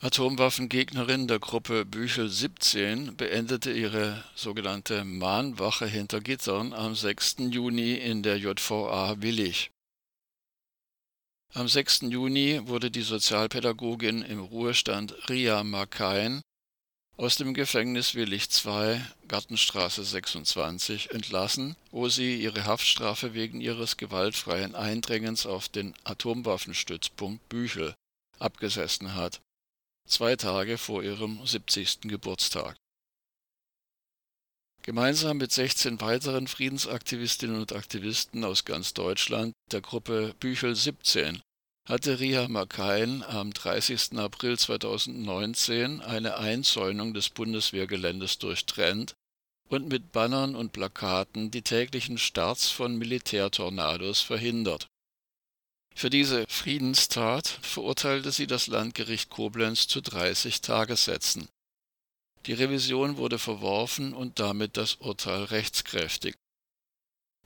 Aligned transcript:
Atomwaffengegnerin 0.00 1.26
der 1.26 1.40
Gruppe 1.40 1.84
Büchel 1.84 2.28
17 2.28 3.16
beendete 3.16 3.72
ihre 3.72 4.22
sogenannte 4.36 5.02
Mahnwache 5.02 5.86
hinter 5.86 6.20
Gittern 6.20 6.72
am 6.72 6.94
6. 6.94 7.38
Juni 7.50 7.94
in 7.94 8.22
der 8.22 8.38
JVA 8.38 9.20
Willig. 9.20 9.72
Am 11.52 11.66
6. 11.66 12.02
Juni 12.02 12.60
wurde 12.66 12.92
die 12.92 13.02
Sozialpädagogin 13.02 14.22
im 14.22 14.38
Ruhestand 14.38 15.28
Ria 15.28 15.64
Makain 15.64 16.42
aus 17.16 17.34
dem 17.34 17.52
Gefängnis 17.52 18.14
Willig 18.14 18.46
II, 18.64 19.00
Gartenstraße 19.26 20.04
26, 20.04 21.10
entlassen, 21.10 21.74
wo 21.90 22.08
sie 22.08 22.40
ihre 22.40 22.66
Haftstrafe 22.66 23.34
wegen 23.34 23.60
ihres 23.60 23.96
gewaltfreien 23.96 24.76
Eindrängens 24.76 25.44
auf 25.44 25.68
den 25.68 25.92
Atomwaffenstützpunkt 26.04 27.48
Büchel 27.48 27.96
abgesessen 28.38 29.16
hat 29.16 29.40
zwei 30.08 30.36
Tage 30.36 30.78
vor 30.78 31.02
ihrem 31.02 31.44
70. 31.46 32.02
Geburtstag. 32.02 32.76
Gemeinsam 34.82 35.36
mit 35.36 35.52
16 35.52 36.00
weiteren 36.00 36.46
Friedensaktivistinnen 36.46 37.60
und 37.60 37.72
Aktivisten 37.72 38.44
aus 38.44 38.64
ganz 38.64 38.94
Deutschland, 38.94 39.52
der 39.70 39.82
Gruppe 39.82 40.34
Büchel 40.40 40.74
17, 40.74 41.42
hatte 41.86 42.20
Ria 42.20 42.48
Makain 42.48 43.22
am 43.22 43.52
30. 43.52 44.18
April 44.18 44.58
2019 44.58 46.00
eine 46.00 46.38
Einzäunung 46.38 47.12
des 47.12 47.28
Bundeswehrgeländes 47.28 48.38
durchtrennt 48.38 49.14
und 49.68 49.88
mit 49.88 50.12
Bannern 50.12 50.56
und 50.56 50.72
Plakaten 50.72 51.50
die 51.50 51.62
täglichen 51.62 52.16
Starts 52.16 52.70
von 52.70 52.96
Militärtornados 52.96 54.20
verhindert 54.22 54.88
für 55.98 56.10
diese 56.10 56.46
Friedenstat 56.46 57.48
verurteilte 57.48 58.30
sie 58.30 58.46
das 58.46 58.68
Landgericht 58.68 59.30
Koblenz 59.30 59.88
zu 59.88 60.00
30 60.00 60.60
Tagessätzen. 60.60 61.48
Die 62.46 62.52
Revision 62.52 63.16
wurde 63.16 63.40
verworfen 63.40 64.14
und 64.14 64.38
damit 64.38 64.76
das 64.76 64.94
Urteil 64.94 65.42
rechtskräftig. 65.42 66.36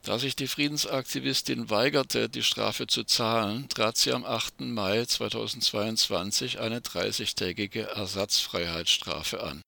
Da 0.03 0.19
sich 0.19 0.37
die 0.37 0.49
Friedensaktivistin 0.49 1.71
weigerte, 1.71 2.29
die 2.29 2.43
Strafe 2.43 2.87
zu 2.87 3.05
zahlen, 3.05 3.71
trat 3.71 3.97
sie 3.97 4.13
am 4.13 4.27
8. 4.27 4.61
Mai 4.61 5.07
2022 5.07 6.61
eine 6.61 6.81
30-tägige 6.81 7.85
Ersatzfreiheitsstrafe 7.85 9.43
an. 9.43 9.63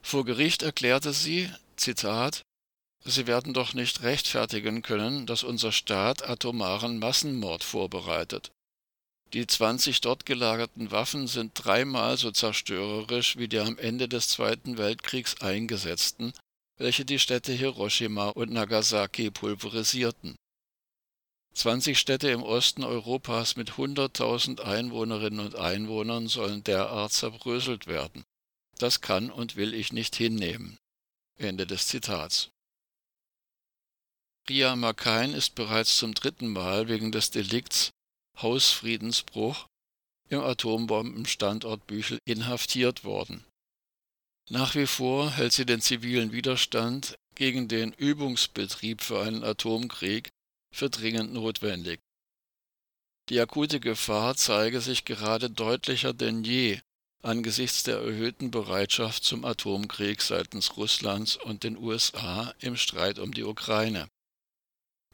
Vor 0.00 0.24
Gericht 0.24 0.64
erklärte 0.64 1.12
sie, 1.12 1.48
Zitat, 1.76 2.42
Sie 3.04 3.26
werden 3.26 3.52
doch 3.52 3.74
nicht 3.74 4.02
rechtfertigen 4.02 4.82
können, 4.82 5.26
dass 5.26 5.42
unser 5.42 5.72
Staat 5.72 6.28
atomaren 6.28 6.98
Massenmord 6.98 7.64
vorbereitet. 7.64 8.52
Die 9.32 9.46
20 9.46 10.00
dort 10.02 10.26
gelagerten 10.26 10.90
Waffen 10.90 11.26
sind 11.26 11.52
dreimal 11.54 12.16
so 12.16 12.30
zerstörerisch 12.30 13.38
wie 13.38 13.48
die 13.48 13.58
am 13.58 13.78
Ende 13.78 14.08
des 14.08 14.28
Zweiten 14.28 14.76
Weltkriegs 14.76 15.40
eingesetzten, 15.40 16.32
welche 16.76 17.04
die 17.04 17.18
Städte 17.18 17.52
Hiroshima 17.52 18.28
und 18.28 18.52
Nagasaki 18.52 19.30
pulverisierten. 19.30 20.36
20 21.54 21.98
Städte 21.98 22.30
im 22.30 22.42
Osten 22.42 22.84
Europas 22.84 23.56
mit 23.56 23.72
100.000 23.72 24.60
Einwohnerinnen 24.60 25.40
und 25.40 25.56
Einwohnern 25.56 26.28
sollen 26.28 26.62
derart 26.64 27.12
zerbröselt 27.12 27.86
werden. 27.86 28.24
Das 28.78 29.00
kann 29.00 29.30
und 29.30 29.56
will 29.56 29.74
ich 29.74 29.92
nicht 29.92 30.14
hinnehmen. 30.16 30.78
Ende 31.36 31.66
des 31.66 31.88
Zitats. 31.88 32.50
Ria 34.52 34.76
Makain 34.76 35.32
ist 35.32 35.54
bereits 35.54 35.96
zum 35.96 36.12
dritten 36.12 36.48
Mal 36.48 36.86
wegen 36.86 37.10
des 37.10 37.30
Delikts 37.30 37.90
Hausfriedensbruch 38.36 39.66
im 40.28 40.40
Atombombenstandort 40.40 41.86
Büchel 41.86 42.18
inhaftiert 42.26 43.02
worden. 43.02 43.46
Nach 44.50 44.74
wie 44.74 44.86
vor 44.86 45.30
hält 45.30 45.54
sie 45.54 45.64
den 45.64 45.80
zivilen 45.80 46.32
Widerstand 46.32 47.16
gegen 47.34 47.66
den 47.66 47.94
Übungsbetrieb 47.94 49.00
für 49.00 49.22
einen 49.22 49.42
Atomkrieg 49.42 50.28
für 50.70 50.90
dringend 50.90 51.32
notwendig. 51.32 51.98
Die 53.30 53.40
akute 53.40 53.80
Gefahr 53.80 54.36
zeige 54.36 54.82
sich 54.82 55.06
gerade 55.06 55.48
deutlicher 55.48 56.12
denn 56.12 56.44
je 56.44 56.78
angesichts 57.22 57.84
der 57.84 58.00
erhöhten 58.00 58.50
Bereitschaft 58.50 59.24
zum 59.24 59.46
Atomkrieg 59.46 60.20
seitens 60.20 60.76
Russlands 60.76 61.38
und 61.38 61.62
den 61.62 61.78
USA 61.78 62.52
im 62.58 62.76
Streit 62.76 63.18
um 63.18 63.32
die 63.32 63.44
Ukraine. 63.44 64.10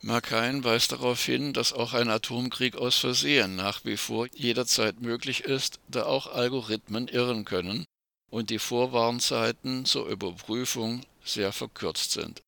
Markein 0.00 0.62
weist 0.62 0.92
darauf 0.92 1.24
hin, 1.24 1.52
dass 1.52 1.72
auch 1.72 1.92
ein 1.92 2.08
Atomkrieg 2.08 2.76
aus 2.76 2.98
Versehen 2.98 3.56
nach 3.56 3.84
wie 3.84 3.96
vor 3.96 4.28
jederzeit 4.32 5.00
möglich 5.00 5.40
ist, 5.40 5.80
da 5.88 6.04
auch 6.04 6.28
Algorithmen 6.28 7.08
irren 7.08 7.44
können 7.44 7.84
und 8.30 8.50
die 8.50 8.60
Vorwarnzeiten 8.60 9.86
zur 9.86 10.06
Überprüfung 10.06 11.04
sehr 11.24 11.52
verkürzt 11.52 12.12
sind. 12.12 12.42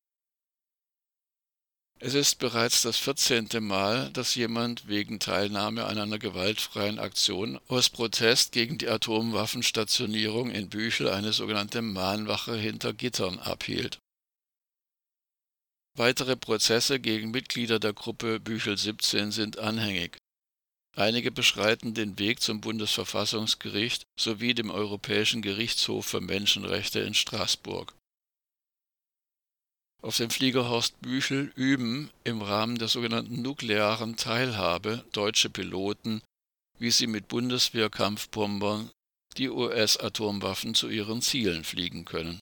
Es 1.99 2.15
ist 2.15 2.39
bereits 2.39 2.81
das 2.81 2.97
14. 2.97 3.49
Mal, 3.59 4.09
dass 4.11 4.33
jemand 4.33 4.87
wegen 4.87 5.19
Teilnahme 5.19 5.85
an 5.85 5.99
einer 5.99 6.17
gewaltfreien 6.17 6.97
Aktion 6.97 7.59
aus 7.67 7.89
Protest 7.89 8.53
gegen 8.53 8.79
die 8.79 8.87
Atomwaffenstationierung 8.87 10.49
in 10.49 10.69
Büchel 10.69 11.09
eine 11.09 11.33
sogenannte 11.33 11.81
Mahnwache 11.83 12.55
hinter 12.55 12.93
Gittern 12.93 13.37
abhielt 13.37 13.99
Weitere 16.01 16.35
Prozesse 16.35 16.99
gegen 16.99 17.29
Mitglieder 17.29 17.77
der 17.77 17.93
Gruppe 17.93 18.39
Büchel 18.39 18.75
17 18.75 19.31
sind 19.31 19.59
anhängig. 19.59 20.17
Einige 20.97 21.31
beschreiten 21.31 21.93
den 21.93 22.17
Weg 22.17 22.41
zum 22.41 22.59
Bundesverfassungsgericht 22.59 24.01
sowie 24.19 24.55
dem 24.55 24.71
Europäischen 24.71 25.43
Gerichtshof 25.43 26.07
für 26.07 26.19
Menschenrechte 26.19 27.01
in 27.01 27.13
Straßburg. 27.13 27.93
Auf 30.01 30.17
dem 30.17 30.31
Flieger 30.31 30.67
Horst 30.69 30.99
Büchel 31.01 31.51
üben 31.53 32.09
im 32.23 32.41
Rahmen 32.41 32.79
der 32.79 32.87
sogenannten 32.87 33.43
nuklearen 33.43 34.15
Teilhabe 34.15 35.05
deutsche 35.11 35.51
Piloten, 35.51 36.23
wie 36.79 36.89
sie 36.89 37.05
mit 37.05 37.27
Bundeswehrkampfbombern 37.27 38.89
die 39.37 39.49
US-Atomwaffen 39.49 40.73
zu 40.73 40.89
ihren 40.89 41.21
Zielen 41.21 41.63
fliegen 41.63 42.05
können 42.05 42.39